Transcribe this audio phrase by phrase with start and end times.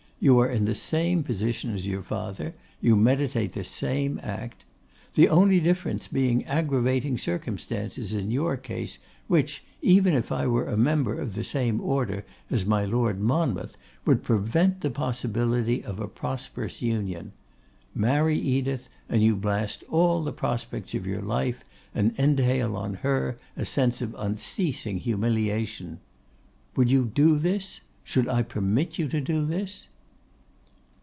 [0.23, 4.63] You are in the same position as your father; you meditate the same act.
[5.15, 10.77] The only difference being aggravating circumstances in your case, which, even if I were a
[10.77, 13.75] member of the same order as my Lord Monmouth,
[14.05, 17.31] would prevent the possibility of a prosperous union.
[17.95, 21.63] Marry Edith, and you blast all the prospects of your life,
[21.95, 25.99] and entail on her a sense of unceasing humiliation.
[26.75, 27.81] Would you do this?
[28.03, 29.87] Should I permit you to do this?